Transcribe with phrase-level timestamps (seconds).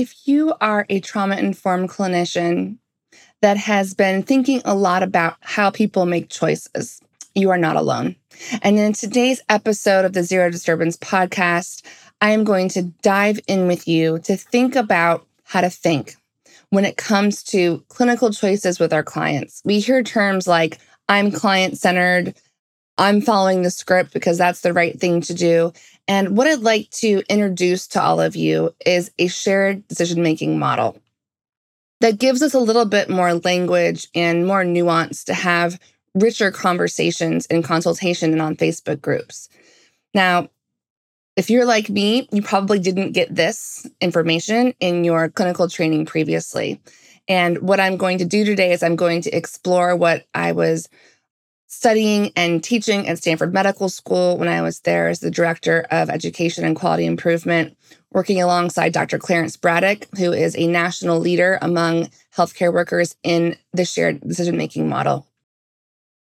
[0.00, 2.78] If you are a trauma informed clinician
[3.42, 7.02] that has been thinking a lot about how people make choices,
[7.34, 8.16] you are not alone.
[8.62, 11.84] And in today's episode of the Zero Disturbance podcast,
[12.22, 16.16] I am going to dive in with you to think about how to think
[16.70, 19.60] when it comes to clinical choices with our clients.
[19.66, 20.78] We hear terms like,
[21.10, 22.34] I'm client centered,
[22.96, 25.74] I'm following the script because that's the right thing to do.
[26.10, 30.58] And what I'd like to introduce to all of you is a shared decision making
[30.58, 31.00] model
[32.00, 35.78] that gives us a little bit more language and more nuance to have
[36.16, 39.48] richer conversations in consultation and on Facebook groups.
[40.12, 40.48] Now,
[41.36, 46.80] if you're like me, you probably didn't get this information in your clinical training previously.
[47.28, 50.88] And what I'm going to do today is I'm going to explore what I was
[51.70, 56.10] studying and teaching at Stanford Medical School when I was there as the director of
[56.10, 57.76] education and quality improvement,
[58.10, 59.20] working alongside Dr.
[59.20, 64.88] Clarence Braddock, who is a national leader among healthcare workers in the shared decision making
[64.88, 65.28] model.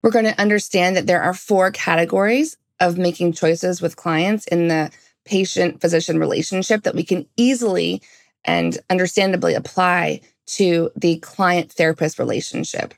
[0.02, 4.70] We're going to understand that there are four categories of making choices with clients in
[4.70, 4.90] the
[5.26, 8.02] patient physician relationship that we can easily
[8.46, 12.94] and understandably apply to the client therapist relationship.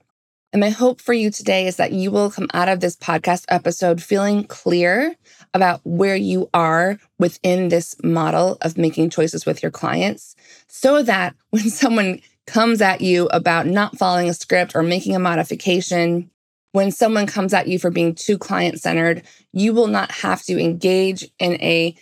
[0.57, 3.45] And my hope for you today is that you will come out of this podcast
[3.47, 5.15] episode feeling clear
[5.53, 10.35] about where you are within this model of making choices with your clients
[10.67, 15.19] so that when someone comes at you about not following a script or making a
[15.19, 16.31] modification,
[16.71, 19.21] when someone comes at you for being too client centered,
[19.53, 21.95] you will not have to engage in a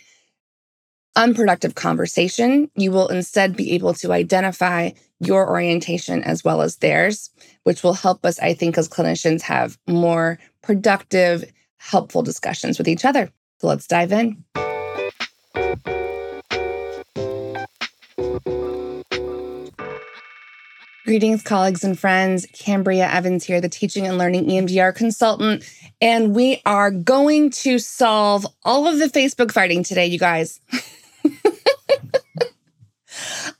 [1.16, 2.70] unproductive conversation.
[2.76, 7.30] You will instead be able to identify your orientation as well as theirs,
[7.64, 13.04] which will help us, I think, as clinicians have more productive, helpful discussions with each
[13.04, 13.30] other.
[13.60, 14.44] So let's dive in.
[21.06, 22.46] Greetings, colleagues and friends.
[22.52, 25.64] Cambria Evans here, the teaching and learning EMDR consultant.
[26.00, 30.60] And we are going to solve all of the Facebook fighting today, you guys.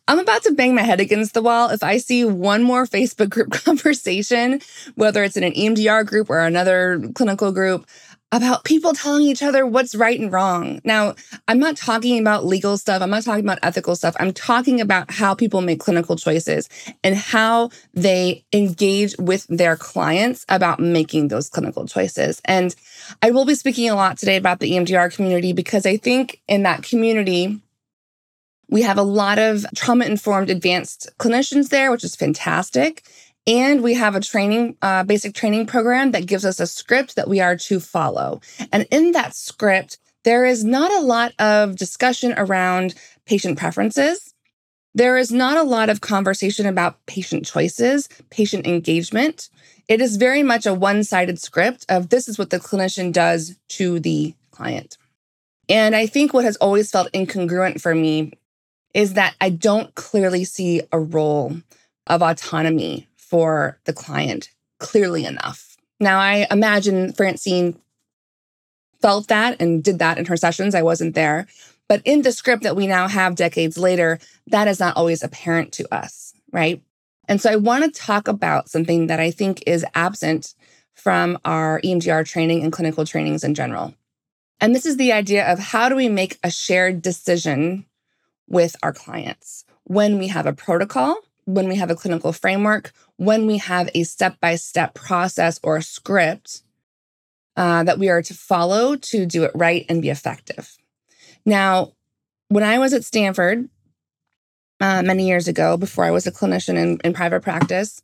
[0.08, 3.28] I'm about to bang my head against the wall if I see one more Facebook
[3.28, 4.60] group conversation,
[4.94, 7.86] whether it's in an EMDR group or another clinical group,
[8.32, 10.80] about people telling each other what's right and wrong.
[10.84, 11.14] Now,
[11.46, 13.00] I'm not talking about legal stuff.
[13.00, 14.16] I'm not talking about ethical stuff.
[14.18, 16.68] I'm talking about how people make clinical choices
[17.04, 22.40] and how they engage with their clients about making those clinical choices.
[22.44, 22.74] And
[23.22, 26.64] I will be speaking a lot today about the EMDR community because I think in
[26.64, 27.60] that community,
[28.68, 33.04] we have a lot of trauma informed advanced clinicians there, which is fantastic.
[33.46, 37.28] And we have a training, uh, basic training program that gives us a script that
[37.28, 38.40] we are to follow.
[38.72, 42.94] And in that script, there is not a lot of discussion around
[43.24, 44.34] patient preferences.
[44.94, 49.48] There is not a lot of conversation about patient choices, patient engagement.
[49.86, 53.56] It is very much a one sided script of this is what the clinician does
[53.68, 54.98] to the client.
[55.68, 58.32] And I think what has always felt incongruent for me
[58.96, 61.54] is that I don't clearly see a role
[62.06, 65.76] of autonomy for the client clearly enough.
[66.00, 67.78] Now, I imagine Francine
[69.02, 70.74] felt that and did that in her sessions.
[70.74, 71.46] I wasn't there.
[71.90, 75.72] But in the script that we now have decades later, that is not always apparent
[75.74, 76.82] to us, right?
[77.28, 80.54] And so I want to talk about something that I think is absent
[80.94, 83.94] from our EMDR training and clinical trainings in general.
[84.58, 87.84] And this is the idea of how do we make a shared decision
[88.48, 93.46] with our clients when we have a protocol, when we have a clinical framework, when
[93.46, 96.62] we have a step by step process or a script
[97.56, 100.76] uh, that we are to follow to do it right and be effective.
[101.44, 101.92] Now,
[102.48, 103.68] when I was at Stanford
[104.80, 108.02] uh, many years ago, before I was a clinician in, in private practice,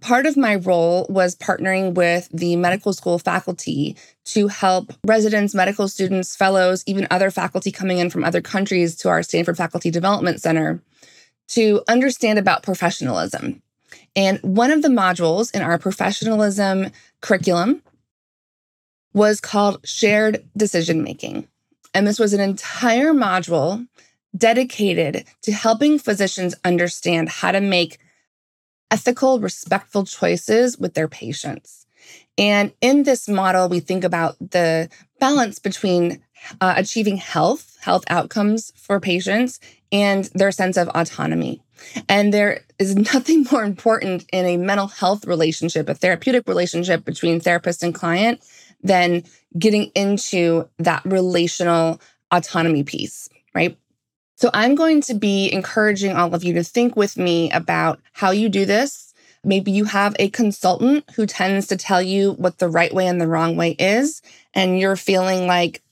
[0.00, 3.96] Part of my role was partnering with the medical school faculty
[4.26, 9.08] to help residents, medical students, fellows, even other faculty coming in from other countries to
[9.08, 10.82] our Stanford Faculty Development Center
[11.48, 13.62] to understand about professionalism.
[14.16, 17.82] And one of the modules in our professionalism curriculum
[19.12, 21.48] was called shared decision making.
[21.92, 23.86] And this was an entire module
[24.36, 27.98] dedicated to helping physicians understand how to make
[28.90, 31.86] ethical, respectful choices with their patients.
[32.38, 34.88] And in this model, we think about the
[35.18, 36.22] balance between
[36.60, 39.60] uh, achieving health, health outcomes for patients,
[39.92, 41.62] and their sense of autonomy.
[42.08, 47.40] And there is nothing more important in a mental health relationship, a therapeutic relationship between
[47.40, 48.40] therapist and client,
[48.82, 49.24] than
[49.58, 52.00] getting into that relational
[52.30, 53.76] autonomy piece, right?
[54.40, 58.30] So I'm going to be encouraging all of you to think with me about how
[58.30, 59.12] you do this.
[59.44, 63.20] Maybe you have a consultant who tends to tell you what the right way and
[63.20, 64.22] the wrong way is,
[64.54, 65.82] and you're feeling like,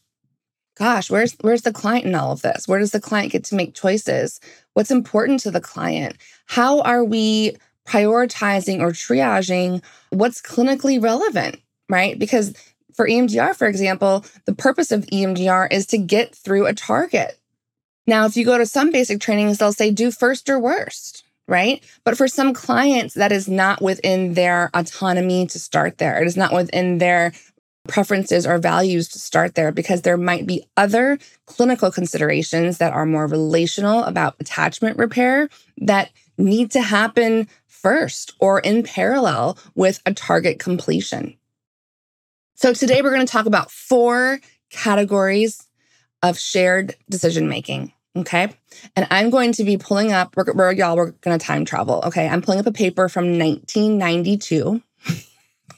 [0.79, 2.67] gosh, where's where's the client in all of this?
[2.67, 4.41] Where does the client get to make choices?
[4.73, 6.17] What's important to the client?
[6.47, 7.55] How are we
[7.87, 11.61] prioritizing or triaging what's clinically relevant,
[11.91, 12.19] right?
[12.19, 12.55] Because
[12.95, 17.39] for EMDR, for example, the purpose of EMDR is to get through a target.
[18.09, 21.85] Now, if you go to some basic trainings, they'll say do first or worst, right?
[22.05, 26.19] But for some clients, that is not within their autonomy to start there.
[26.19, 27.35] It is not within their
[27.87, 33.05] preferences or values to start there because there might be other clinical considerations that are
[33.05, 40.15] more relational about attachment repair that need to happen first or in parallel with a
[40.15, 41.37] target completion.
[42.55, 44.41] So today we're going to talk about four
[44.71, 45.67] categories
[46.23, 47.93] of shared decision making.
[48.19, 48.53] Okay.
[48.97, 52.03] And I'm going to be pulling up, we're, we're y'all, we're going to time travel.
[52.07, 52.29] Okay.
[52.29, 54.83] I'm pulling up a paper from 1992.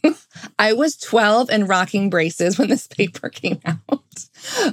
[0.58, 4.24] I was 12 and rocking braces when this paper came out.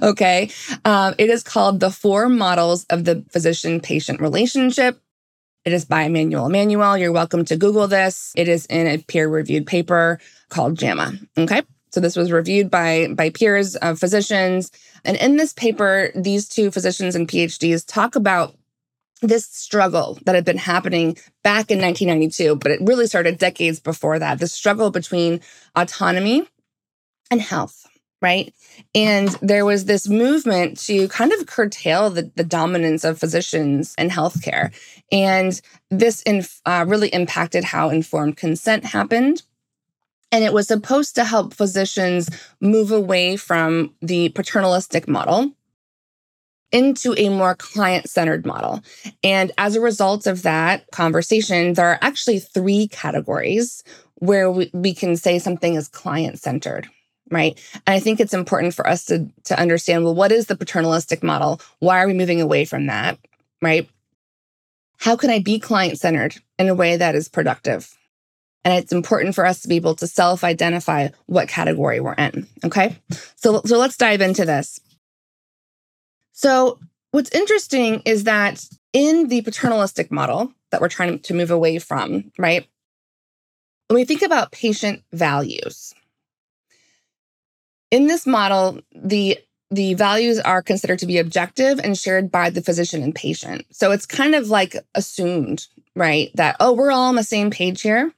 [0.01, 0.49] okay.
[0.85, 5.01] Um, it is called The Four Models of the Physician Patient Relationship
[5.67, 6.97] it is by Emmanuel Emanuel.
[6.97, 8.31] You're welcome to Google this.
[8.37, 10.17] It is in a peer reviewed paper
[10.47, 11.19] called JAMA.
[11.37, 11.61] Okay.
[11.89, 14.71] So this was reviewed by, by peers of physicians.
[15.05, 18.55] And in this paper, these two physicians and PhDs talk about
[19.21, 24.19] this struggle that had been happening back in 1992, but it really started decades before
[24.19, 24.39] that.
[24.39, 25.41] The struggle between
[25.75, 26.47] autonomy
[27.31, 27.87] and health
[28.21, 28.53] right?
[28.95, 34.09] And there was this movement to kind of curtail the, the dominance of physicians in
[34.09, 34.73] healthcare.
[35.11, 35.59] And
[35.89, 39.43] this inf- uh, really impacted how informed consent happened.
[40.31, 42.29] And it was supposed to help physicians
[42.59, 45.53] move away from the paternalistic model
[46.71, 48.81] into a more client centered model.
[49.23, 53.83] And as a result of that conversation, there are actually three categories
[54.15, 56.87] where we, we can say something is client centered
[57.29, 57.59] right?
[57.85, 61.23] And i think it's important for us to to understand well what is the paternalistic
[61.23, 61.61] model?
[61.79, 63.19] Why are we moving away from that
[63.61, 63.89] right?
[64.99, 67.93] How can i be client centered in a way that is productive
[68.63, 72.47] and it's important for us to be able to self identify what category we're in
[72.63, 72.97] okay
[73.35, 74.79] so so let's dive into this
[76.33, 76.79] so
[77.11, 78.63] what's interesting is that
[78.93, 82.67] in the paternalistic model that we're trying to move away from right
[83.87, 85.93] when we think about patient values
[87.91, 89.37] in this model, the
[89.69, 93.65] the values are considered to be objective and shared by the physician and patient.
[93.69, 97.81] So it's kind of like assumed, right, that oh, we're all on the same page
[97.81, 98.13] here.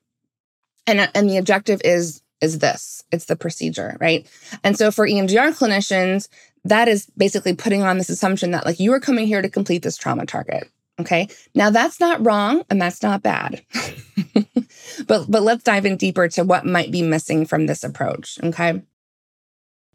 [0.88, 3.04] And uh, and the objective is is this.
[3.12, 4.28] It's the procedure, right?
[4.64, 6.30] And so for EMDR clinicians,
[6.64, 9.84] that is basically putting on this assumption that like you are coming here to complete
[9.84, 10.70] this trauma target.
[11.00, 11.30] Okay.
[11.56, 13.64] Now that's not wrong and that's not bad.
[15.08, 18.38] but but let's dive in deeper to what might be missing from this approach.
[18.44, 18.82] Okay.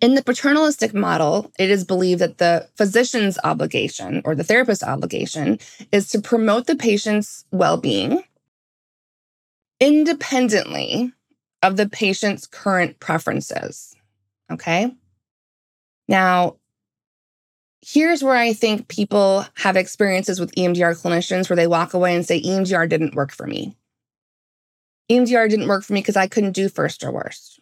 [0.01, 5.59] In the paternalistic model, it is believed that the physician's obligation or the therapist's obligation
[5.93, 8.23] is to promote the patient's well being
[9.81, 11.13] independently
[11.63, 13.95] of the patient's current preferences.
[14.51, 14.93] Okay.
[16.09, 16.57] Now,
[17.81, 22.25] here's where I think people have experiences with EMDR clinicians where they walk away and
[22.25, 23.77] say, EMDR didn't work for me.
[25.11, 27.61] EMDR didn't work for me because I couldn't do first or worst.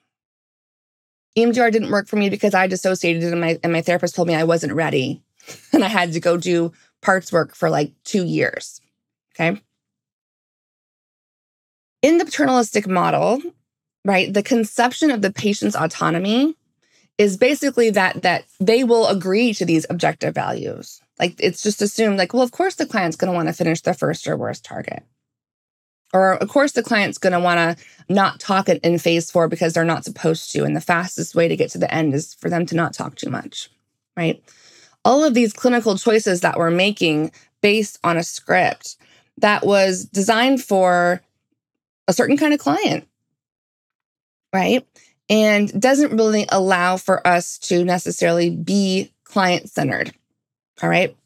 [1.36, 4.34] EMDR didn't work for me because I dissociated and my and my therapist told me
[4.34, 5.22] I wasn't ready
[5.72, 8.80] and I had to go do parts work for like 2 years.
[9.34, 9.60] Okay?
[12.02, 13.40] In the paternalistic model,
[14.04, 16.56] right, the conception of the patient's autonomy
[17.18, 21.00] is basically that that they will agree to these objective values.
[21.18, 23.80] Like it's just assumed like, well, of course the client's going to want to finish
[23.80, 25.04] the first or worst target.
[26.12, 29.72] Or, of course, the client's going to want to not talk in phase four because
[29.72, 30.64] they're not supposed to.
[30.64, 33.16] And the fastest way to get to the end is for them to not talk
[33.16, 33.70] too much,
[34.14, 34.42] right?
[35.04, 37.32] All of these clinical choices that we're making
[37.62, 38.96] based on a script
[39.38, 41.22] that was designed for
[42.08, 43.06] a certain kind of client,
[44.52, 44.86] right?
[45.28, 50.12] And doesn't really allow for us to necessarily be client centered.
[50.82, 51.16] All right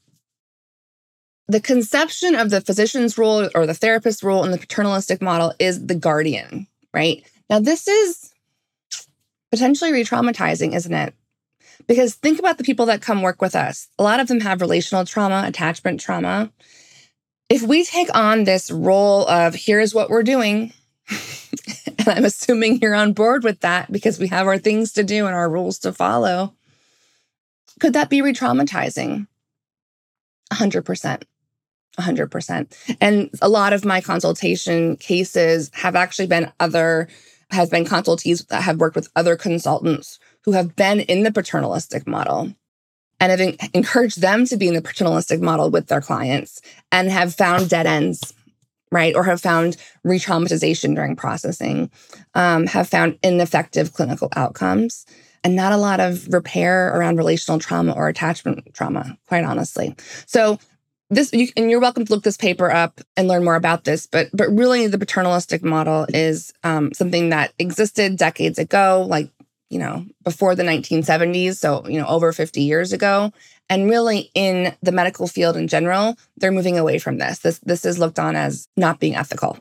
[1.48, 5.86] the conception of the physician's role or the therapist's role in the paternalistic model is
[5.86, 7.24] the guardian, right?
[7.48, 8.32] Now, this is
[9.50, 11.14] potentially re traumatizing, isn't it?
[11.86, 13.88] Because think about the people that come work with us.
[13.98, 16.50] A lot of them have relational trauma, attachment trauma.
[17.48, 20.72] If we take on this role of here's what we're doing,
[21.98, 25.26] and I'm assuming you're on board with that because we have our things to do
[25.26, 26.54] and our rules to follow,
[27.78, 29.28] could that be re traumatizing?
[30.52, 31.22] 100%.
[31.98, 32.96] 100%.
[33.00, 37.08] And a lot of my consultation cases have actually been other,
[37.50, 42.06] have been consultees that have worked with other consultants who have been in the paternalistic
[42.06, 42.52] model
[43.20, 46.60] and have encouraged them to be in the paternalistic model with their clients
[46.92, 48.34] and have found dead ends,
[48.90, 49.14] right?
[49.14, 51.90] Or have found re traumatization during processing,
[52.34, 55.06] um, have found ineffective clinical outcomes,
[55.44, 59.94] and not a lot of repair around relational trauma or attachment trauma, quite honestly.
[60.26, 60.58] So,
[61.08, 64.06] this you, and you're welcome to look this paper up and learn more about this
[64.06, 69.30] but but really the paternalistic model is um, something that existed decades ago like
[69.70, 73.32] you know, before the 1970s, so, you know, over 50 years ago.
[73.68, 77.40] And really in the medical field in general, they're moving away from this.
[77.40, 79.58] This this is looked on as not being ethical.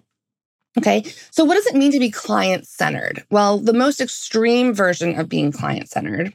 [0.78, 1.04] Okay?
[1.32, 3.26] So what does it mean to be client-centered?
[3.32, 6.34] Well, the most extreme version of being client-centered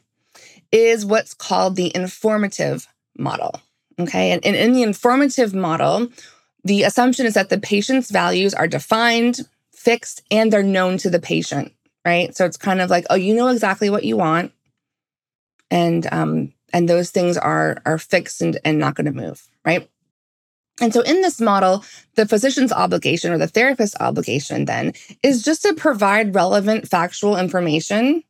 [0.73, 3.61] is what's called the informative model.
[4.01, 4.33] Okay?
[4.33, 6.09] And, and in the informative model,
[6.65, 9.41] the assumption is that the patient's values are defined,
[9.73, 11.73] fixed, and they're known to the patient
[12.05, 12.35] right?
[12.37, 14.53] So it's kind of like, oh, you know exactly what you want.
[15.71, 19.89] And um, and those things are are fixed and, and not going to move, right?
[20.81, 25.63] And so in this model, the physician's obligation or the therapist's obligation then is just
[25.63, 28.25] to provide relevant factual information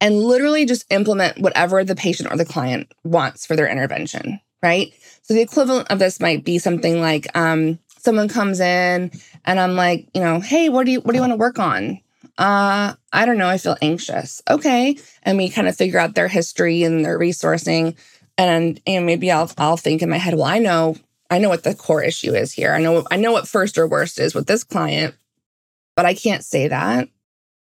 [0.00, 4.92] and literally just implement whatever the patient or the client wants for their intervention, right?
[5.22, 9.10] So the equivalent of this might be something like um, someone comes in
[9.44, 11.58] and I'm like, you know, hey, what do you what do you want to work
[11.58, 12.00] on?
[12.40, 14.40] Uh, I don't know, I feel anxious.
[14.48, 14.98] Okay.
[15.22, 17.96] And we kind of figure out their history and their resourcing.
[18.38, 20.96] And and maybe I'll I'll think in my head, well, I know,
[21.30, 22.72] I know what the core issue is here.
[22.72, 25.14] I know I know what first or worst is with this client,
[25.94, 27.08] but I can't say that.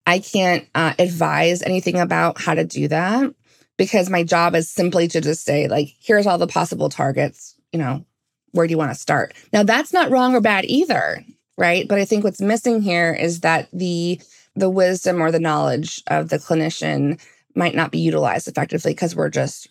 [0.05, 3.33] I can't uh, advise anything about how to do that
[3.77, 7.79] because my job is simply to just say, like, here's all the possible targets, you
[7.79, 8.05] know,
[8.51, 9.33] where do you want to start?
[9.51, 11.25] Now, that's not wrong or bad either,
[11.57, 11.87] right?
[11.87, 14.21] But I think what's missing here is that the
[14.57, 17.21] the wisdom or the knowledge of the clinician
[17.55, 19.69] might not be utilized effectively because we're just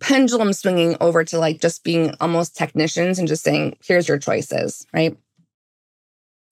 [0.00, 4.86] pendulum swinging over to like just being almost technicians and just saying, here's your choices,
[4.92, 5.16] right?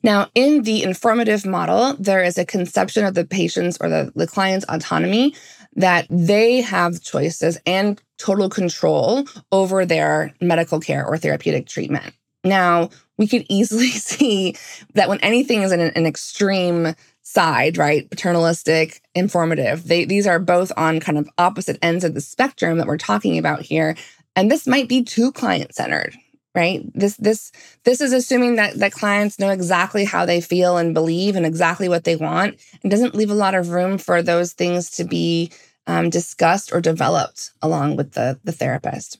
[0.04, 4.26] Now, in the informative model, there is a conception of the patient's or the, the
[4.26, 5.34] client's autonomy
[5.74, 12.14] that they have choices and total control over their medical care or therapeutic treatment.
[12.44, 14.56] Now, we could easily see
[14.94, 18.08] that when anything is in an, an extreme side, right?
[18.10, 19.86] Paternalistic, informative.
[19.86, 23.38] They these are both on kind of opposite ends of the spectrum that we're talking
[23.38, 23.96] about here.
[24.34, 26.16] And this might be too client-centered,
[26.54, 26.82] right?
[26.94, 27.52] This this
[27.84, 31.88] this is assuming that that clients know exactly how they feel and believe and exactly
[31.88, 35.52] what they want and doesn't leave a lot of room for those things to be
[35.86, 39.18] um, discussed or developed along with the, the therapist.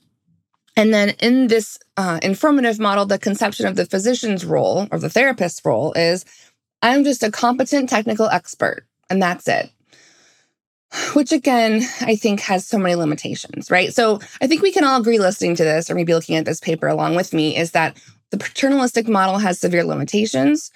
[0.75, 5.09] And then in this uh, informative model, the conception of the physician's role or the
[5.09, 6.25] therapist's role is
[6.83, 9.71] I'm just a competent technical expert, and that's it.
[11.13, 13.91] Which again, I think has so many limitations, right?
[13.91, 16.59] So I think we can all agree listening to this or maybe looking at this
[16.59, 17.97] paper along with me is that
[18.29, 20.71] the paternalistic model has severe limitations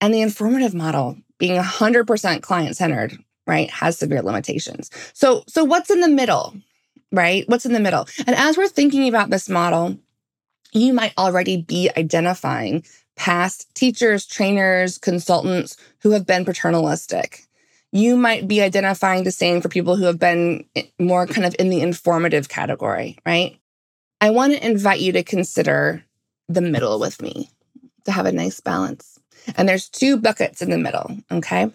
[0.00, 4.90] and the informative model being 100% client centered, right, has severe limitations.
[5.12, 6.54] So so what's in the middle?
[7.12, 7.48] Right?
[7.48, 8.08] What's in the middle?
[8.26, 9.98] And as we're thinking about this model,
[10.72, 12.84] you might already be identifying
[13.20, 17.44] past teachers, trainers, consultants who have been paternalistic.
[17.92, 20.64] You might be identifying the same for people who have been
[20.98, 23.58] more kind of in the informative category, right?
[24.22, 26.02] I want to invite you to consider
[26.48, 27.50] the middle with me
[28.06, 29.20] to have a nice balance.
[29.54, 31.70] And there's two buckets in the middle, okay?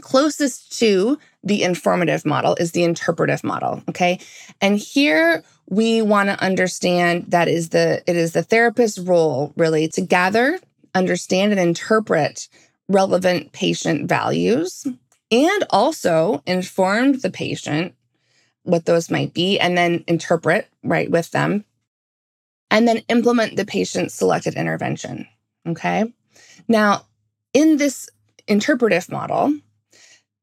[0.00, 4.18] Closest to the informative model is the interpretive model, okay?
[4.60, 9.88] And here we want to understand that is the it is the therapist's role really
[9.88, 10.58] to gather,
[10.94, 12.48] understand and interpret
[12.88, 14.86] relevant patient values
[15.30, 17.94] and also inform the patient
[18.64, 21.64] what those might be and then interpret right with them
[22.70, 25.26] and then implement the patient's selected intervention,
[25.66, 26.12] okay?
[26.68, 27.06] Now,
[27.52, 28.08] in this
[28.46, 29.54] interpretive model,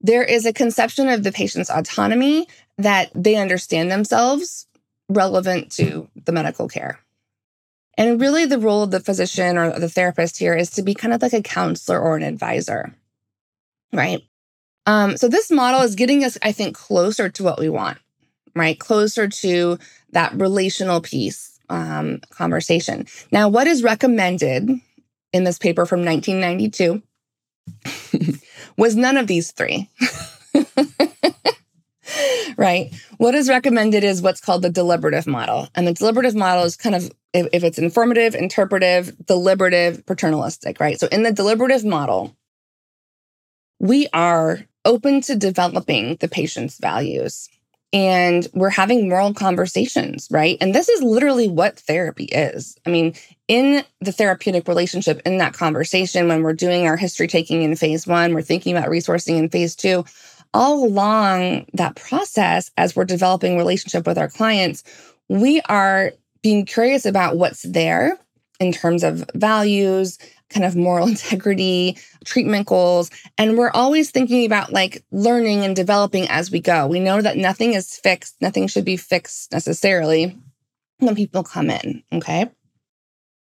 [0.01, 4.67] there is a conception of the patient's autonomy that they understand themselves
[5.09, 6.99] relevant to the medical care.
[7.97, 11.13] And really, the role of the physician or the therapist here is to be kind
[11.13, 12.93] of like a counselor or an advisor,
[13.91, 14.21] right?
[14.85, 17.97] Um, so, this model is getting us, I think, closer to what we want,
[18.55, 18.79] right?
[18.79, 19.79] Closer to
[20.11, 23.07] that relational piece um, conversation.
[23.31, 24.69] Now, what is recommended
[25.33, 27.01] in this paper from 1992
[28.77, 29.89] was none of these three.
[32.57, 32.93] right?
[33.17, 35.67] What is recommended is what's called the deliberative model.
[35.75, 40.99] And the deliberative model is kind of, if, if it's informative, interpretive, deliberative, paternalistic, right?
[40.99, 42.35] So in the deliberative model,
[43.79, 47.49] we are open to developing the patient's values
[47.97, 50.55] and we're having moral conversations, right?
[50.61, 52.77] And this is literally what therapy is.
[52.85, 53.15] I mean,
[53.47, 58.05] in the therapeutic relationship, in that conversation, when we're doing our history taking in phase
[58.05, 60.05] one, we're thinking about resourcing in phase two,
[60.53, 64.83] all along that process, as we're developing relationship with our clients,
[65.27, 66.11] we are
[66.43, 68.19] being curious about what's there
[68.59, 73.09] in terms of values, kind of moral integrity, treatment goals.
[73.37, 76.87] And we're always thinking about like learning and developing as we go.
[76.87, 80.37] We know that nothing is fixed, nothing should be fixed necessarily
[80.99, 82.03] when people come in.
[82.13, 82.49] Okay.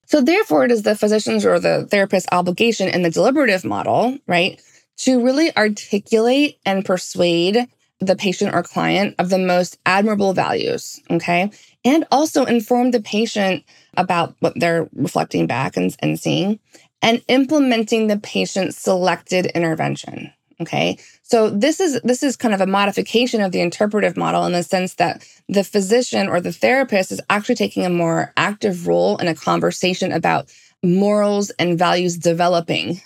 [0.09, 4.61] So, therefore, it is the physician's or the therapist's obligation in the deliberative model, right,
[4.99, 7.67] to really articulate and persuade
[7.99, 11.01] the patient or client of the most admirable values.
[11.11, 11.51] Okay.
[11.85, 13.65] And also inform the patient
[13.97, 16.61] about what they're reflecting back and, and seeing
[17.07, 20.33] and implementing the patient's selected intervention.
[20.61, 20.99] Okay.
[21.23, 24.65] So this is this is kind of a modification of the interpretive model in the
[24.65, 29.29] sense that the physician or the therapist is actually taking a more active role in
[29.29, 33.01] a conversation about morals and values developing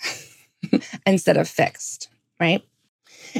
[1.05, 2.63] instead of fixed, right?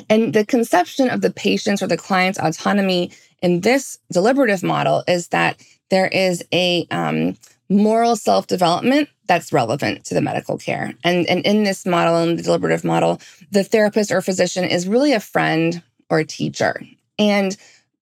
[0.09, 5.29] And the conception of the patient's or the client's autonomy in this deliberative model is
[5.29, 7.35] that there is a um,
[7.71, 10.93] moral self development that's relevant to the medical care.
[11.03, 15.13] And, and in this model, in the deliberative model, the therapist or physician is really
[15.13, 16.81] a friend or a teacher.
[17.17, 17.55] And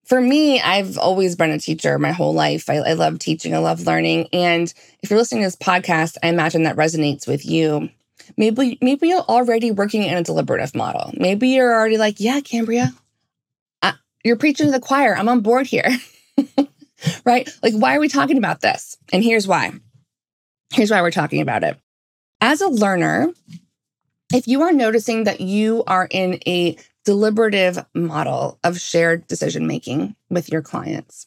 [0.06, 2.68] for me, I've always been a teacher my whole life.
[2.70, 4.28] I, I love teaching, I love learning.
[4.34, 4.74] And
[5.04, 7.90] if you're listening to this podcast, I imagine that resonates with you.
[8.38, 11.14] Maybe, maybe you're already working in a deliberative model.
[11.16, 12.92] Maybe you're already like, yeah, Cambria,
[13.84, 15.16] I, you're preaching to the choir.
[15.16, 15.90] I'm on board here.
[17.26, 17.50] right?
[17.64, 18.98] Like, why are we talking about this?
[19.12, 19.72] And here's why.
[20.74, 21.78] Here's why we're talking about it.
[22.42, 23.32] As a learner,
[24.34, 30.16] if you are noticing that you are in a deliberative model of shared decision making
[30.30, 31.26] with your clients,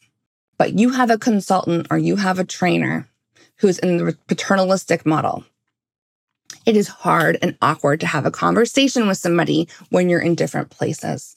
[0.58, 3.08] but you have a consultant or you have a trainer
[3.56, 5.44] who's in the paternalistic model,
[6.64, 10.70] it is hard and awkward to have a conversation with somebody when you're in different
[10.70, 11.34] places.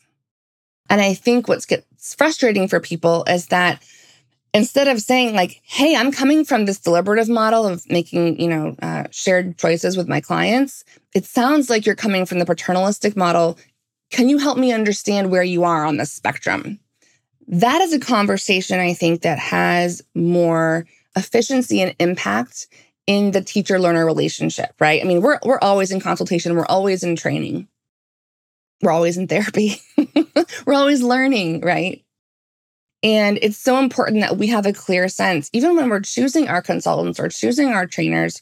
[0.89, 3.82] And I think what gets frustrating for people is that
[4.56, 8.76] instead of saying like hey i'm coming from this deliberative model of making you know
[8.82, 10.84] uh, shared choices with my clients
[11.15, 13.58] it sounds like you're coming from the paternalistic model.
[14.12, 16.80] Can you help me understand where you are on the spectrum?
[17.48, 22.68] That is a conversation i think that has more efficiency and impact
[23.08, 25.02] in the teacher learner relationship right?
[25.02, 26.56] I mean we're, we're always in consultation.
[26.56, 27.68] We're always in training.
[28.82, 29.82] We're always in therapy.
[30.65, 32.05] We're always learning right
[33.03, 36.62] and it's so important that we have a clear sense, even when we're choosing our
[36.62, 38.41] consultants or choosing our trainers,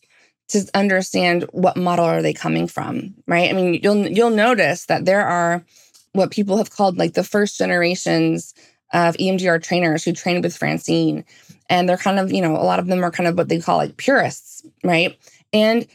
[0.49, 3.49] to understand what model are they coming from, right?
[3.49, 5.63] I mean, you'll you'll notice that there are
[6.11, 8.53] what people have called like the first generations
[8.93, 11.25] of EMDR trainers who trained with Francine.
[11.69, 13.59] And they're kind of, you know, a lot of them are kind of what they
[13.59, 15.17] call like purists, right?
[15.51, 15.87] And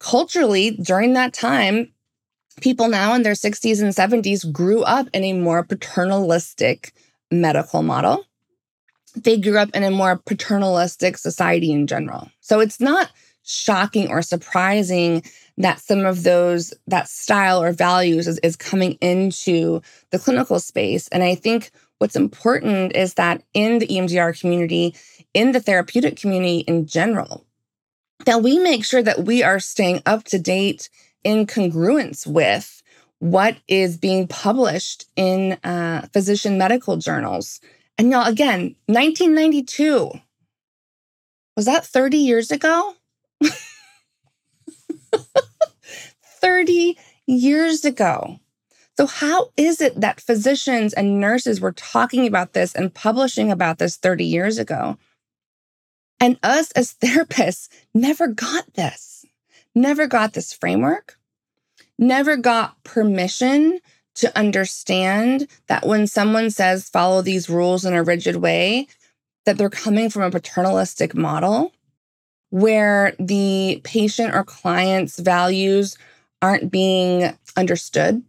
[0.00, 1.92] culturally, during that time,
[2.60, 6.92] people now in their 60s and 70s grew up in a more paternalistic
[7.30, 8.26] medical model.
[9.16, 12.30] They grew up in a more paternalistic society in general.
[12.40, 13.10] So it's not
[13.42, 15.22] shocking or surprising
[15.58, 21.08] that some of those, that style or values is, is coming into the clinical space.
[21.08, 24.94] And I think what's important is that in the EMDR community,
[25.34, 27.44] in the therapeutic community in general,
[28.26, 30.88] that we make sure that we are staying up to date
[31.24, 32.79] in congruence with
[33.20, 37.60] what is being published in uh, physician medical journals.
[37.96, 40.10] And y'all, again, 1992.
[41.56, 42.94] Was that 30 years ago?
[46.24, 48.40] 30 years ago.
[48.96, 53.78] So, how is it that physicians and nurses were talking about this and publishing about
[53.78, 54.96] this 30 years ago?
[56.18, 59.26] And us as therapists never got this,
[59.74, 61.18] never got this framework,
[62.00, 63.78] never got permission
[64.16, 68.88] to understand that when someone says follow these rules in a rigid way,
[69.44, 71.72] that they're coming from a paternalistic model
[72.50, 75.96] where the patient or client's values
[76.42, 78.22] aren't being understood.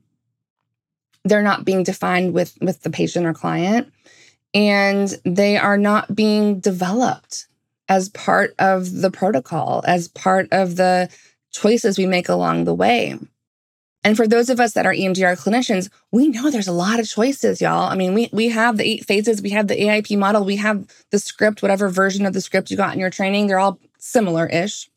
[1.23, 3.91] They're not being defined with, with the patient or client,
[4.53, 7.47] and they are not being developed
[7.89, 11.10] as part of the protocol, as part of the
[11.51, 13.17] choices we make along the way.
[14.03, 17.07] And for those of us that are EMDR clinicians, we know there's a lot of
[17.07, 17.89] choices, y'all.
[17.89, 20.87] I mean, we we have the eight phases, we have the AIP model, we have
[21.11, 24.89] the script, whatever version of the script you got in your training, they're all similar-ish.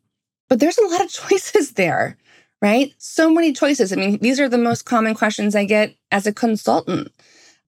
[0.49, 2.17] But there's a lot of choices there,
[2.63, 2.95] right?
[2.99, 3.93] So many choices.
[3.93, 7.13] I mean, these are the most common questions I get as a consultant.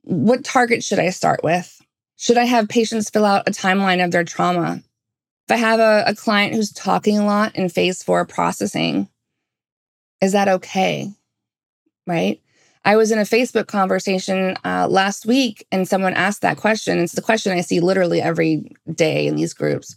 [0.03, 1.83] What target should I start with?
[2.17, 4.83] Should I have patients fill out a timeline of their trauma?
[5.49, 9.09] If I have a, a client who's talking a lot in phase four processing,
[10.23, 11.13] is that okay?
[12.07, 12.41] Right?
[12.85, 16.99] I was in a Facebook conversation uh, last week and someone asked that question.
[16.99, 19.97] It's the question I see literally every day in these groups.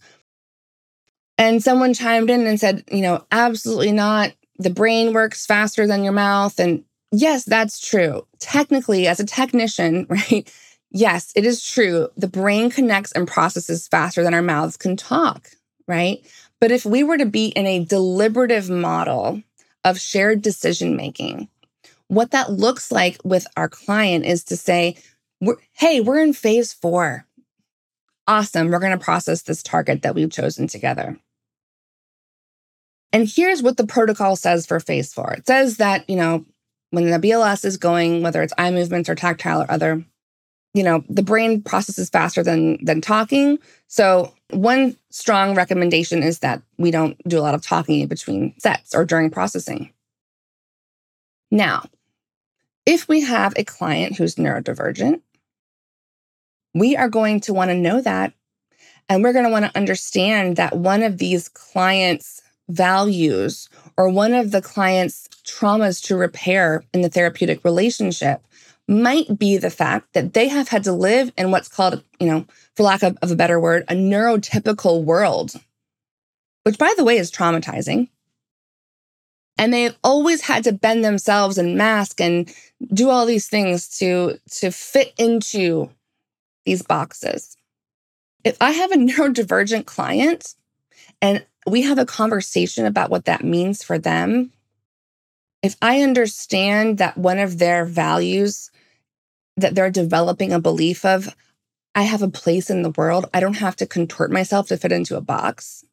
[1.37, 4.33] And someone chimed in and said, you know, absolutely not.
[4.57, 6.59] The brain works faster than your mouth.
[6.59, 8.25] And yes, that's true.
[8.39, 10.51] Technically, as a technician, right?
[10.91, 12.09] Yes, it is true.
[12.17, 15.51] The brain connects and processes faster than our mouths can talk,
[15.87, 16.19] right?
[16.59, 19.43] But if we were to be in a deliberative model
[19.85, 21.47] of shared decision making,
[22.09, 24.97] what that looks like with our client is to say,
[25.71, 27.25] hey, we're in phase four.
[28.27, 28.69] Awesome.
[28.69, 31.17] We're going to process this target that we've chosen together.
[33.11, 36.45] And here's what the protocol says for phase four it says that, you know,
[36.91, 40.03] when the BLS is going, whether it's eye movements or tactile or other,
[40.73, 43.57] you know, the brain processes faster than than talking.
[43.87, 48.53] So one strong recommendation is that we don't do a lot of talking in between
[48.59, 49.91] sets or during processing.
[51.51, 51.85] Now,
[52.85, 55.21] if we have a client who's neurodivergent,
[56.73, 58.33] we are going to want to know that.
[59.07, 64.33] And we're going to want to understand that one of these clients' values or one
[64.33, 68.43] of the client's traumas to repair in the therapeutic relationship
[68.87, 72.45] might be the fact that they have had to live in what's called, you know,
[72.75, 75.53] for lack of, of a better word, a neurotypical world,
[76.63, 78.09] which by the way is traumatizing.
[79.59, 82.49] And they've always had to bend themselves and mask and
[82.93, 85.89] do all these things to, to fit into
[86.65, 87.57] these boxes.
[88.45, 90.55] If I have a neurodivergent client
[91.21, 94.51] and we have a conversation about what that means for them,
[95.61, 98.71] if I understand that one of their values
[99.57, 101.35] that they're developing a belief of,
[101.95, 104.93] I have a place in the world, I don't have to contort myself to fit
[104.93, 105.83] into a box.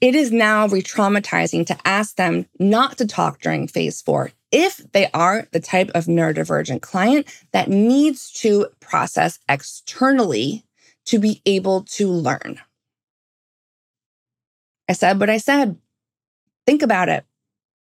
[0.00, 4.78] It is now re traumatizing to ask them not to talk during phase four if
[4.92, 10.64] they are the type of neurodivergent client that needs to process externally
[11.04, 12.60] to be able to learn.
[14.88, 15.76] I said what I said.
[16.66, 17.24] Think about it,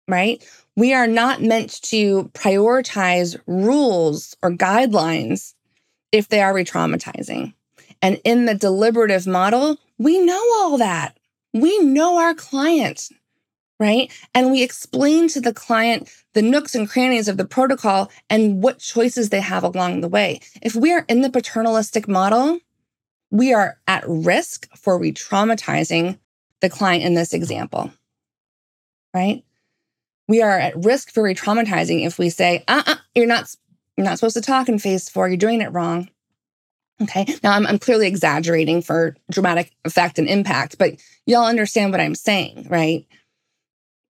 [0.08, 0.44] right?
[0.76, 5.54] We are not meant to prioritize rules or guidelines
[6.12, 7.54] if they are re traumatizing.
[8.02, 11.18] And in the deliberative model, we know all that
[11.56, 13.10] we know our client,
[13.80, 14.12] right?
[14.34, 18.80] And we explain to the client the nooks and crannies of the protocol and what
[18.80, 20.42] choices they have along the way.
[20.62, 22.60] If we are in the paternalistic model,
[23.32, 26.20] we are at risk for re traumatizing
[26.62, 27.92] the client in this example,
[29.14, 29.44] right?
[30.28, 33.28] We are at risk for re traumatizing if we say, uh uh-uh, uh, you are
[33.28, 33.56] not,
[33.96, 36.10] you're not supposed to talk in phase four, you're doing it wrong.
[37.02, 37.26] Okay.
[37.44, 42.16] Now I'm, I'm clearly exaggerating for dramatic effect and impact, but y'all understand what I'm
[42.16, 43.06] saying, right?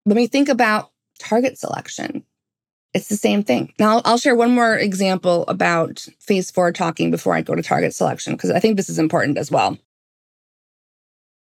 [0.04, 2.24] When we think about target selection,
[2.93, 3.74] it's the same thing.
[3.80, 7.63] Now I'll, I'll share one more example about phase four talking before I go to
[7.63, 9.78] target selection, because I think this is important as well.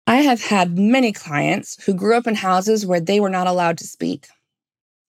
[0.05, 3.77] I have had many clients who grew up in houses where they were not allowed
[3.79, 4.27] to speak.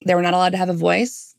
[0.06, 1.34] They were not allowed to have a voice.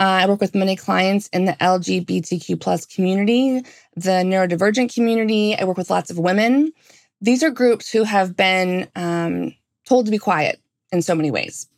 [0.00, 3.62] Uh, I work with many clients in the LGBTQ plus community,
[3.94, 5.56] the neurodivergent community.
[5.56, 6.72] I work with lots of women.
[7.20, 9.54] These are groups who have been um,
[9.86, 11.68] told to be quiet in so many ways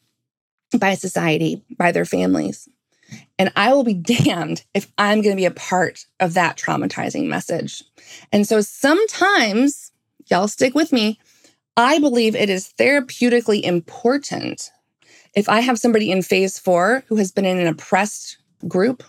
[0.78, 2.68] by society, by their families.
[3.38, 7.26] And I will be damned if I'm going to be a part of that traumatizing
[7.26, 7.82] message.
[8.32, 9.92] And so sometimes,
[10.30, 11.18] y'all stick with me,
[11.76, 14.70] I believe it is therapeutically important
[15.36, 19.04] if I have somebody in phase four who has been in an oppressed group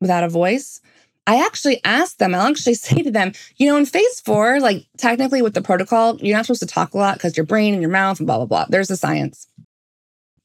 [0.00, 0.80] without a voice,
[1.26, 4.86] I actually ask them, I'll actually say to them, you know, in phase four, like
[4.98, 7.82] technically with the protocol, you're not supposed to talk a lot because your brain and
[7.82, 8.66] your mouth and blah, blah, blah.
[8.68, 9.48] There's the science.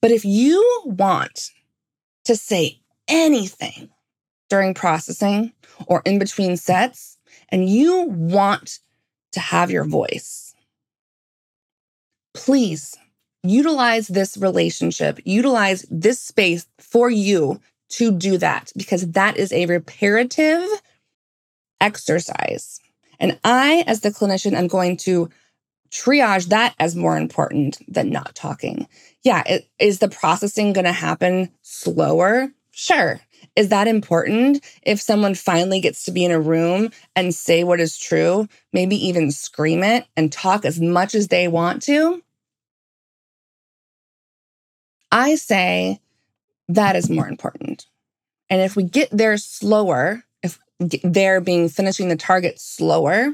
[0.01, 1.51] But if you want
[2.25, 3.89] to say anything
[4.49, 5.51] during processing
[5.87, 7.17] or in between sets,
[7.49, 8.79] and you want
[9.31, 10.53] to have your voice,
[12.33, 12.97] please
[13.43, 19.65] utilize this relationship, utilize this space for you to do that because that is a
[19.65, 20.67] reparative
[21.79, 22.79] exercise.
[23.19, 25.29] And I, as the clinician, am going to
[25.89, 28.87] triage that as more important than not talking.
[29.23, 32.51] Yeah, it, is the processing going to happen slower?
[32.71, 33.19] Sure.
[33.55, 37.79] Is that important if someone finally gets to be in a room and say what
[37.79, 42.21] is true, maybe even scream it and talk as much as they want to?
[45.11, 45.99] I say
[46.69, 47.85] that is more important.
[48.49, 53.33] And if we get there slower, if there being finishing the target slower,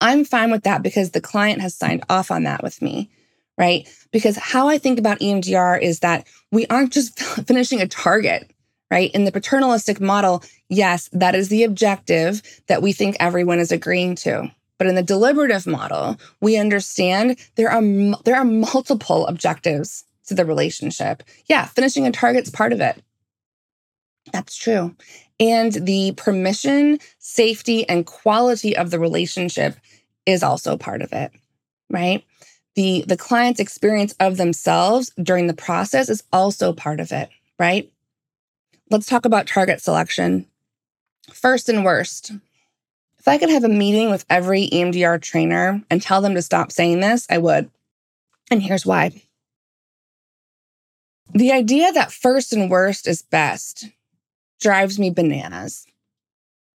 [0.00, 3.10] I'm fine with that because the client has signed off on that with me,
[3.56, 3.88] right?
[4.10, 8.50] Because how I think about EMDR is that we aren't just finishing a target,
[8.90, 9.10] right?
[9.12, 14.16] In the paternalistic model, yes, that is the objective that we think everyone is agreeing
[14.16, 14.50] to.
[14.78, 17.82] But in the deliberative model, we understand there are
[18.24, 21.22] there are multiple objectives to the relationship.
[21.46, 23.02] Yeah, finishing a target's part of it.
[24.32, 24.94] That's true.
[25.40, 29.76] And the permission, safety, and quality of the relationship
[30.26, 31.32] is also part of it,
[31.90, 32.24] right?
[32.76, 37.90] The, the client's experience of themselves during the process is also part of it, right?
[38.90, 40.46] Let's talk about target selection.
[41.32, 42.32] First and worst.
[43.18, 46.72] If I could have a meeting with every EMDR trainer and tell them to stop
[46.72, 47.70] saying this, I would.
[48.50, 49.22] And here's why.
[51.30, 53.88] The idea that first and worst is best
[54.60, 55.86] drives me bananas.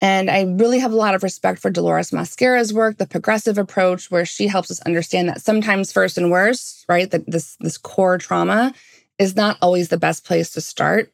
[0.01, 4.11] And I really have a lot of respect for Dolores Mosquera's work, the progressive approach,
[4.11, 8.19] where she helps us understand that sometimes first and worst, right, that this, this core
[8.19, 8.75] trauma
[9.19, 11.13] is not always the best place to start.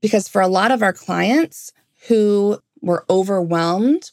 [0.00, 1.72] Because for a lot of our clients
[2.06, 4.12] who were overwhelmed,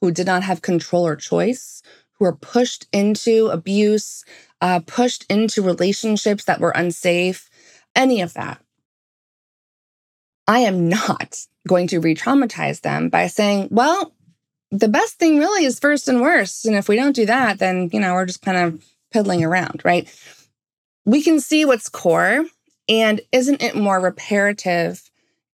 [0.00, 4.24] who did not have control or choice, who were pushed into abuse,
[4.60, 7.50] uh, pushed into relationships that were unsafe,
[7.96, 8.60] any of that.
[10.46, 14.14] I am not going to re traumatize them by saying, well,
[14.70, 16.66] the best thing really is first and worst.
[16.66, 19.82] And if we don't do that, then, you know, we're just kind of piddling around,
[19.84, 20.08] right?
[21.04, 22.44] We can see what's core.
[22.88, 25.02] And isn't it more reparative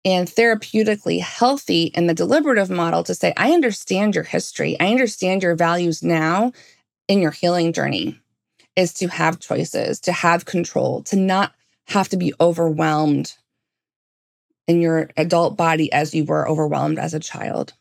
[0.05, 5.43] and therapeutically healthy in the deliberative model to say, I understand your history, I understand
[5.43, 6.53] your values now
[7.07, 8.19] in your healing journey,
[8.75, 11.53] is to have choices, to have control, to not
[11.89, 13.35] have to be overwhelmed
[14.67, 17.73] in your adult body as you were overwhelmed as a child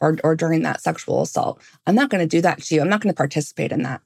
[0.00, 1.60] or, or during that sexual assault.
[1.86, 2.80] I'm not going to do that to you.
[2.80, 4.02] I'm not going to participate in that.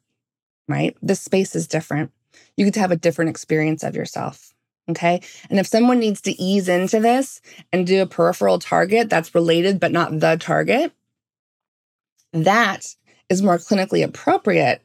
[0.69, 0.97] Right?
[1.03, 2.13] This space is different.
[2.57, 4.55] You get to have a different experience of yourself.
[4.91, 5.21] Okay.
[5.51, 7.41] And if someone needs to ease into this
[7.73, 10.93] and do a peripheral target that's related but not the target,
[12.33, 12.95] that
[13.29, 14.83] is more clinically appropriate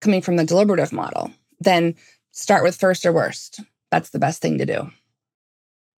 [0.00, 1.94] coming from the deliberative model than
[2.32, 3.60] start with first or worst.
[3.94, 4.90] That's the best thing to do.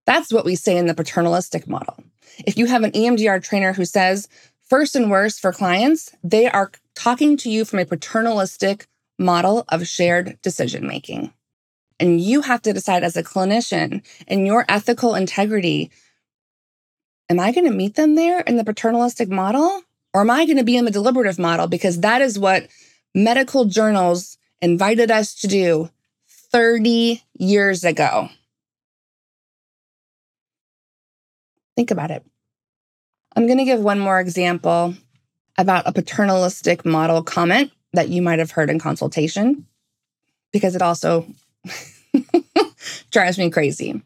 [0.05, 2.03] That's what we say in the paternalistic model.
[2.45, 4.27] If you have an EMDR trainer who says,
[4.69, 9.87] first and worst for clients, they are talking to you from a paternalistic model of
[9.87, 11.33] shared decision making.
[12.01, 15.93] And you have to decide as a clinician in your ethical integrity
[17.31, 19.83] am I going to meet them there in the paternalistic model?
[20.13, 21.69] Or am I going to be in the deliberative model?
[21.69, 22.67] Because that is what
[23.15, 25.91] medical journals invited us to do
[26.55, 28.29] 30 years ago.
[31.75, 32.25] Think about it.
[33.35, 34.95] I'm going to give one more example
[35.59, 39.67] about a paternalistic model comment that you might have heard in consultation
[40.53, 41.27] because it also
[43.11, 44.01] drives me crazy.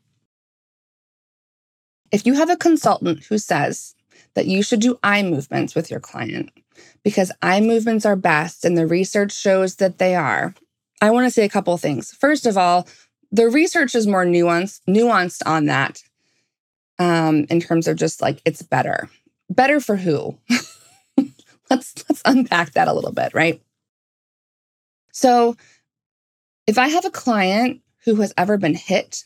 [2.11, 3.95] If you have a consultant who says
[4.33, 6.49] that you should do eye movements with your client
[7.05, 10.55] because eye movements are best and the research shows that they are,
[11.01, 12.13] I want to say a couple things.
[12.13, 12.89] First of all,
[13.31, 16.03] the research is more nuanced, nuanced on that
[16.99, 19.09] um, in terms of just like it's better.
[19.51, 20.39] Better for who?
[21.71, 23.63] let's let's unpack that a little bit, right?
[25.13, 25.57] So,
[26.67, 29.25] if I have a client who has ever been hit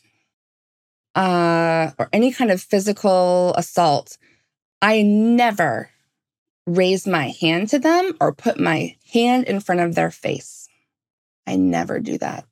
[1.15, 4.17] uh, or any kind of physical assault,
[4.81, 5.89] I never
[6.65, 10.62] raise my hand to them or put my hand in front of their face.
[11.47, 12.45] I never do that.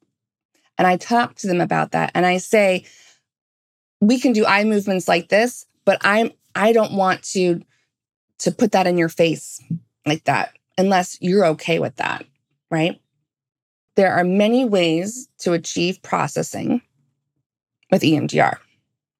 [0.77, 2.85] And I talk to them about that and I say,
[3.99, 7.61] we can do eye movements like this, but I'm I don't want to
[8.39, 9.63] to put that in your face
[10.05, 12.25] like that unless you're okay with that,
[12.71, 12.99] right?
[13.95, 16.81] There are many ways to achieve processing
[17.91, 18.57] with EMDR.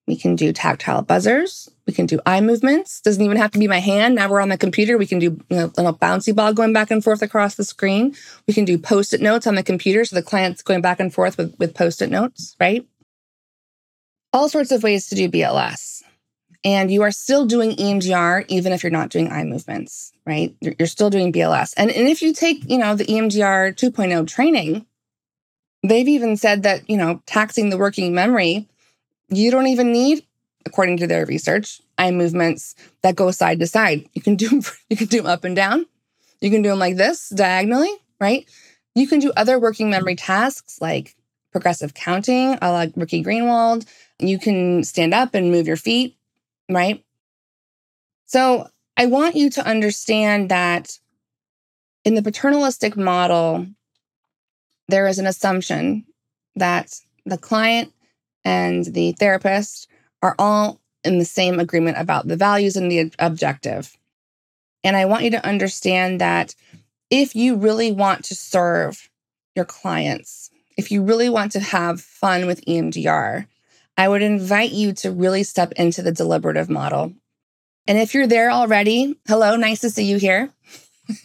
[0.06, 1.68] We can do tactile buzzers.
[1.86, 3.00] We can do eye movements.
[3.00, 4.14] Doesn't even have to be my hand.
[4.14, 4.96] Now we're on the computer.
[4.96, 7.64] We can do you know, a little bouncy ball going back and forth across the
[7.64, 8.14] screen.
[8.46, 10.04] We can do post-it notes on the computer.
[10.04, 12.86] So the client's going back and forth with, with post-it notes, right?
[14.32, 16.02] all sorts of ways to do BLS.
[16.64, 20.54] and you are still doing EMDR even if you're not doing eye movements, right?
[20.60, 21.74] You're still doing BLS.
[21.76, 24.86] And, and if you take, you know, the EMDR 2.0 training,
[25.82, 28.68] they've even said that, you know, taxing the working memory,
[29.28, 30.24] you don't even need,
[30.66, 34.08] according to their research, eye movements that go side to side.
[34.14, 35.86] You can do you can do them up and down.
[36.40, 38.48] You can do them like this diagonally, right?
[38.94, 41.14] You can do other working memory tasks like
[41.52, 43.86] progressive counting, like Ricky Greenwald.
[44.18, 46.16] You can stand up and move your feet
[46.72, 47.04] right?
[48.26, 50.98] So I want you to understand that
[52.04, 53.66] in the paternalistic model,
[54.88, 56.04] there is an assumption
[56.56, 56.94] that
[57.24, 57.92] the client
[58.44, 59.88] and the therapist
[60.22, 63.96] are all in the same agreement about the values and the objective.
[64.84, 66.54] And I want you to understand that
[67.10, 69.10] if you really want to serve
[69.54, 73.46] your clients, if you really want to have fun with EMDR,
[73.96, 77.12] I would invite you to really step into the deliberative model.
[77.86, 80.50] And if you're there already, hello, nice to see you here.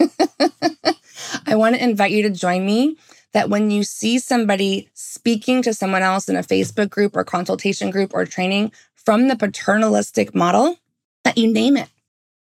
[1.45, 2.97] I want to invite you to join me
[3.37, 7.91] that when you see somebody speaking to someone else in a Facebook group or consultation
[7.91, 10.79] group or training from the paternalistic model,
[11.23, 11.87] that you name it.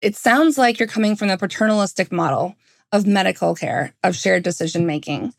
[0.02, 2.54] It sounds like you're coming from the paternalistic model
[2.92, 5.32] of medical care, of shared decision making.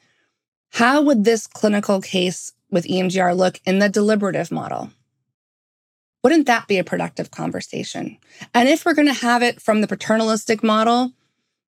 [0.71, 4.89] How would this clinical case with EMDR look in the deliberative model?
[6.23, 8.17] Wouldn't that be a productive conversation?
[8.55, 11.11] And if we're going to have it from the paternalistic model,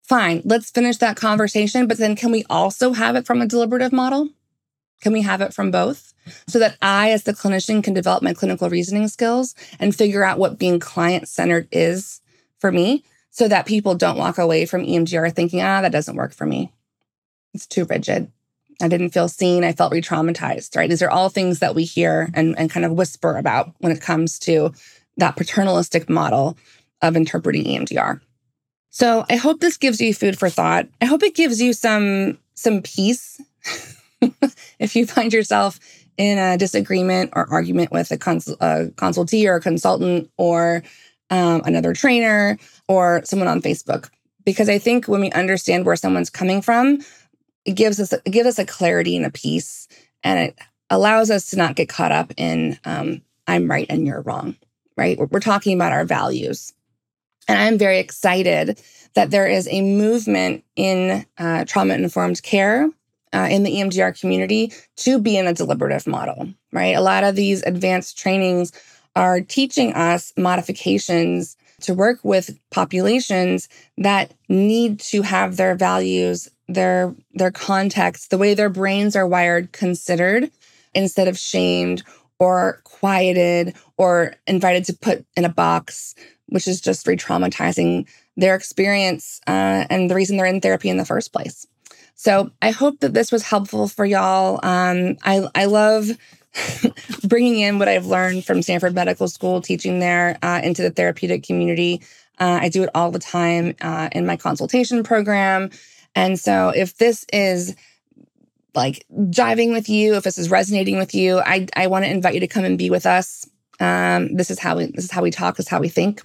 [0.08, 1.86] fine, let's finish that conversation.
[1.86, 4.30] But then can we also have it from a deliberative model?
[5.02, 6.14] Can we have it from both?
[6.46, 10.38] So that I, as the clinician, can develop my clinical reasoning skills and figure out
[10.38, 12.20] what being client centered is
[12.58, 16.34] for me so that people don't walk away from EMDR thinking, ah, that doesn't work
[16.34, 16.72] for me.
[17.54, 18.30] It's too rigid.
[18.80, 19.64] I didn't feel seen.
[19.64, 20.88] I felt re traumatized, right?
[20.88, 24.00] These are all things that we hear and, and kind of whisper about when it
[24.00, 24.72] comes to
[25.16, 26.56] that paternalistic model
[27.02, 28.20] of interpreting EMDR.
[28.98, 30.88] So I hope this gives you food for thought.
[31.00, 33.40] I hope it gives you some some peace
[34.80, 35.78] if you find yourself
[36.16, 40.82] in a disagreement or argument with a, a consultee or a consultant or
[41.30, 42.58] um, another trainer
[42.88, 44.10] or someone on Facebook.
[44.44, 46.98] Because I think when we understand where someone's coming from,
[47.64, 49.86] it gives us it gives us a clarity and a peace,
[50.24, 50.58] and it
[50.90, 54.56] allows us to not get caught up in um, I'm right and you're wrong.
[54.96, 55.16] Right?
[55.16, 56.72] We're talking about our values,
[57.48, 58.80] and I'm very excited
[59.14, 62.88] that there is a movement in uh, trauma informed care
[63.32, 66.48] uh, in the EMDR community to be in a deliberative model.
[66.72, 66.94] Right?
[66.94, 68.72] A lot of these advanced trainings
[69.16, 77.14] are teaching us modifications to work with populations that need to have their values their
[77.32, 80.50] their context, the way their brains are wired considered
[80.94, 82.02] instead of shamed
[82.38, 86.14] or quieted or invited to put in a box,
[86.46, 91.04] which is just re-traumatizing their experience uh, and the reason they're in therapy in the
[91.04, 91.66] first place.
[92.14, 94.58] So I hope that this was helpful for y'all.
[94.64, 96.10] Um, I I love
[97.24, 101.44] bringing in what I've learned from Stanford Medical School, teaching there uh, into the therapeutic
[101.44, 102.02] community.
[102.40, 105.70] Uh, I do it all the time uh, in my consultation program.
[106.14, 107.76] And so if this is
[108.78, 112.34] like jiving with you, if this is resonating with you, I, I want to invite
[112.34, 113.46] you to come and be with us.
[113.80, 116.22] Um, this is how we this is how we talk, this is how we think.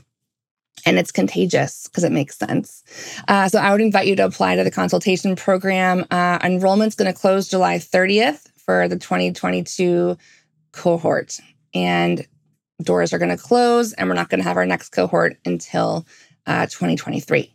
[0.85, 2.83] And it's contagious because it makes sense.
[3.27, 6.05] Uh, so I would invite you to apply to the consultation program.
[6.11, 10.17] Uh, enrollment's going to close July 30th for the 2022
[10.71, 11.39] cohort.
[11.73, 12.27] And
[12.81, 16.05] doors are going to close, and we're not going to have our next cohort until
[16.47, 17.52] uh, 2023.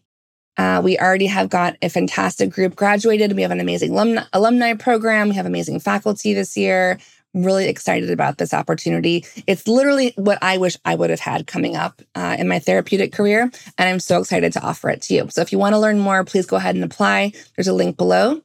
[0.59, 3.35] Uh, we already have got a fantastic group graduated.
[3.35, 5.29] We have an amazing alumni, alumni program.
[5.29, 6.99] We have amazing faculty this year.
[7.35, 9.25] I'm really excited about this opportunity.
[9.47, 13.13] It's literally what I wish I would have had coming up uh, in my therapeutic
[13.13, 13.43] career.
[13.43, 15.29] And I'm so excited to offer it to you.
[15.31, 17.33] So if you want to learn more, please go ahead and apply.
[17.57, 18.43] There's a link below.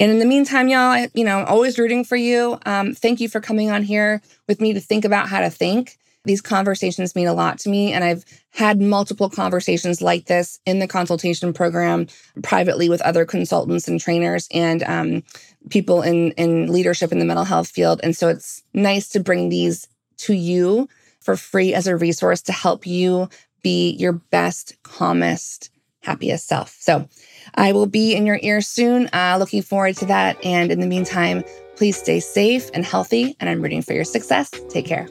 [0.00, 2.58] And in the meantime, y'all, I, you know, always rooting for you.
[2.66, 5.98] Um, thank you for coming on here with me to think about how to think.
[6.24, 7.92] These conversations mean a lot to me.
[7.92, 12.06] And I've had multiple conversations like this in the consultation program
[12.42, 15.22] privately with other consultants and trainers and um,
[15.70, 18.00] people in, in leadership in the mental health field.
[18.02, 19.86] And so it's nice to bring these
[20.18, 20.88] to you
[21.20, 23.28] for free as a resource to help you
[23.62, 25.70] be your best, calmest,
[26.02, 26.76] happiest self.
[26.78, 27.08] So
[27.54, 29.08] I will be in your ear soon.
[29.12, 30.42] Uh, looking forward to that.
[30.44, 31.42] And in the meantime,
[31.76, 33.36] please stay safe and healthy.
[33.40, 34.50] And I'm rooting for your success.
[34.68, 35.08] Take care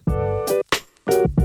[1.13, 1.42] thank you